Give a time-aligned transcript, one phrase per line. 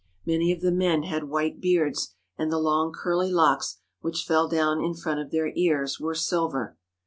[0.25, 4.81] Many of the men had white beards and the long curly locks which fell down
[4.83, 6.75] in front of their ears were silver.